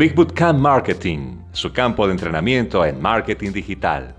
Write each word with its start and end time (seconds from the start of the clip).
Big 0.00 0.14
Bootcamp 0.14 0.58
Marketing, 0.58 1.42
su 1.52 1.70
campo 1.74 2.06
de 2.06 2.12
entrenamiento 2.12 2.86
en 2.86 3.02
marketing 3.02 3.52
digital. 3.52 4.14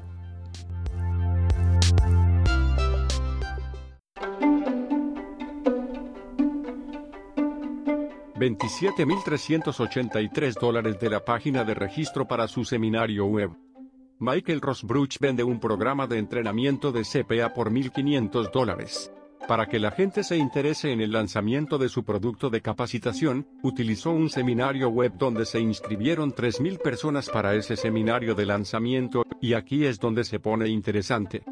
$27.383 8.35 10.59
dólares 10.59 10.99
de 10.99 11.09
la 11.09 11.25
página 11.25 11.63
de 11.63 11.73
registro 11.73 12.27
para 12.27 12.47
su 12.47 12.63
seminario 12.63 13.25
web. 13.25 13.49
Michael 14.19 14.61
Rosbruch 14.61 15.17
vende 15.19 15.43
un 15.43 15.59
programa 15.59 16.05
de 16.05 16.19
entrenamiento 16.19 16.91
de 16.91 17.01
CPA 17.01 17.55
por 17.55 17.71
1.500 17.71 18.51
dólares. 18.51 19.11
Para 19.47 19.67
que 19.67 19.79
la 19.79 19.91
gente 19.91 20.23
se 20.23 20.37
interese 20.37 20.91
en 20.91 21.01
el 21.01 21.11
lanzamiento 21.11 21.77
de 21.77 21.89
su 21.89 22.03
producto 22.03 22.49
de 22.49 22.61
capacitación, 22.61 23.47
utilizó 23.63 24.11
un 24.11 24.29
seminario 24.29 24.89
web 24.89 25.13
donde 25.17 25.45
se 25.45 25.59
inscribieron 25.59 26.33
3.000 26.33 26.81
personas 26.81 27.29
para 27.29 27.55
ese 27.55 27.75
seminario 27.75 28.35
de 28.35 28.45
lanzamiento, 28.45 29.23
y 29.41 29.53
aquí 29.53 29.85
es 29.85 29.99
donde 29.99 30.23
se 30.23 30.39
pone 30.39 30.69
interesante. 30.69 31.43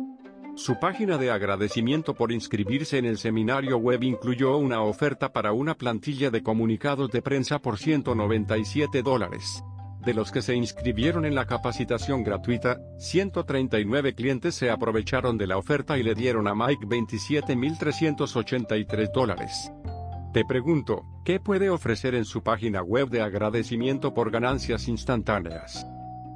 Su 0.55 0.77
página 0.79 1.17
de 1.17 1.31
agradecimiento 1.31 2.13
por 2.13 2.31
inscribirse 2.31 2.97
en 2.97 3.05
el 3.05 3.17
seminario 3.17 3.77
web 3.77 4.03
incluyó 4.03 4.57
una 4.57 4.81
oferta 4.81 5.31
para 5.31 5.53
una 5.53 5.75
plantilla 5.75 6.31
de 6.31 6.43
comunicados 6.43 7.09
de 7.11 7.21
prensa 7.21 7.59
por 7.59 7.77
197 7.77 9.01
dólares. 9.01 9.63
De 10.05 10.13
los 10.13 10.31
que 10.31 10.41
se 10.41 10.55
inscribieron 10.55 11.25
en 11.25 11.35
la 11.35 11.45
capacitación 11.45 12.23
gratuita, 12.23 12.79
139 12.99 14.15
clientes 14.15 14.55
se 14.55 14.69
aprovecharon 14.69 15.37
de 15.37 15.47
la 15.47 15.57
oferta 15.57 15.97
y 15.97 16.03
le 16.03 16.15
dieron 16.15 16.47
a 16.47 16.55
Mike 16.55 16.87
27.383 16.87 19.11
dólares. 19.11 19.73
Te 20.33 20.45
pregunto, 20.45 21.03
¿qué 21.25 21.41
puede 21.41 21.69
ofrecer 21.69 22.15
en 22.15 22.23
su 22.23 22.41
página 22.43 22.81
web 22.81 23.09
de 23.09 23.21
agradecimiento 23.21 24.13
por 24.13 24.31
ganancias 24.31 24.87
instantáneas? 24.87 25.85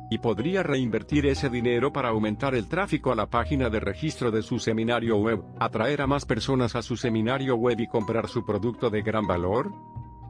Y 0.10 0.18
podría 0.18 0.62
reinvertir 0.62 1.26
ese 1.26 1.50
dinero 1.50 1.94
para 1.94 2.10
aumentar 2.10 2.56
el 2.56 2.68
tráfico 2.68 3.14
a 3.14 3.16
la 3.16 3.30
página 3.30 3.70
de 3.70 3.80
registro 3.80 4.30
de 4.30 4.42
su 4.42 4.60
seminario 4.60 5.16
web, 5.18 5.42
atraer 5.60 6.02
a 6.02 6.08
más 6.08 6.26
personas 6.26 6.76
a 6.76 6.82
su 6.82 6.98
seminario 6.98 7.56
web 7.56 7.80
y 7.80 7.88
comprar 7.88 8.28
su 8.28 8.46
producto 8.46 8.90
de 8.90 9.04
gran 9.04 9.26
valor? 9.26 9.72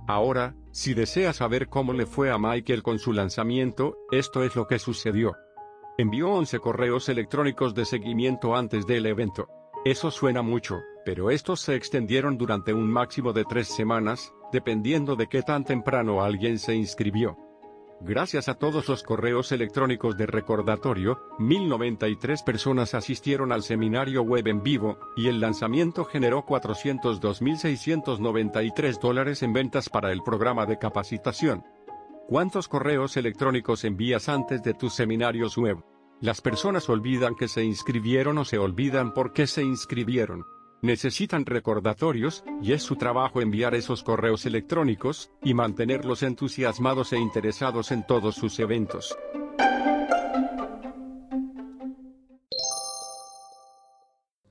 Ahora, 0.07 0.55
si 0.71 0.93
desea 0.93 1.31
saber 1.31 1.69
cómo 1.69 1.93
le 1.93 2.05
fue 2.05 2.29
a 2.29 2.37
Michael 2.37 2.83
con 2.83 2.99
su 2.99 3.13
lanzamiento, 3.13 3.97
esto 4.11 4.43
es 4.43 4.55
lo 4.55 4.67
que 4.67 4.79
sucedió. 4.79 5.35
Envió 5.97 6.29
11 6.31 6.59
correos 6.59 7.07
electrónicos 7.07 7.73
de 7.73 7.85
seguimiento 7.85 8.55
antes 8.55 8.85
del 8.85 9.05
evento. 9.05 9.47
Eso 9.85 10.11
suena 10.11 10.41
mucho, 10.41 10.81
pero 11.05 11.29
estos 11.29 11.61
se 11.61 11.75
extendieron 11.75 12.37
durante 12.37 12.73
un 12.73 12.89
máximo 12.89 13.31
de 13.31 13.45
tres 13.45 13.67
semanas, 13.67 14.33
dependiendo 14.51 15.15
de 15.15 15.27
qué 15.27 15.41
tan 15.41 15.63
temprano 15.63 16.21
alguien 16.21 16.59
se 16.59 16.75
inscribió. 16.75 17.37
Gracias 18.05 18.49
a 18.49 18.55
todos 18.55 18.89
los 18.89 19.01
correos 19.01 19.53
electrónicos 19.53 20.17
de 20.17 20.25
recordatorio, 20.25 21.21
1093 21.39 22.43
personas 22.43 22.93
asistieron 22.95 23.53
al 23.53 23.63
seminario 23.63 24.23
web 24.23 24.45
en 24.49 24.61
vivo, 24.61 24.99
y 25.15 25.29
el 25.29 25.39
lanzamiento 25.39 26.03
generó 26.03 26.45
402.693 26.45 28.99
dólares 28.99 29.41
en 29.41 29.53
ventas 29.53 29.87
para 29.87 30.11
el 30.11 30.21
programa 30.21 30.65
de 30.65 30.77
capacitación. 30.77 31.63
¿Cuántos 32.27 32.67
correos 32.67 33.15
electrónicos 33.15 33.85
envías 33.85 34.27
antes 34.27 34.61
de 34.63 34.73
tus 34.73 34.93
seminarios 34.93 35.57
web? 35.57 35.77
Las 36.19 36.41
personas 36.41 36.89
olvidan 36.89 37.35
que 37.35 37.47
se 37.47 37.63
inscribieron 37.63 38.37
o 38.37 38.43
se 38.43 38.57
olvidan 38.57 39.13
por 39.13 39.31
qué 39.31 39.47
se 39.47 39.63
inscribieron 39.63 40.43
necesitan 40.83 41.45
recordatorios, 41.45 42.43
y 42.61 42.73
es 42.73 42.83
su 42.83 42.97
trabajo 42.97 43.41
enviar 43.41 43.73
esos 43.73 44.03
correos 44.03 44.45
electrónicos, 44.45 45.31
y 45.41 45.55
mantenerlos 45.55 46.21
entusiasmados 46.21 47.13
e 47.13 47.17
interesados 47.17 47.91
en 47.91 48.05
todos 48.05 48.35
sus 48.35 48.59
eventos. 48.59 49.17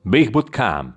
Big 0.04 0.32
Bootcamp, 0.32 0.90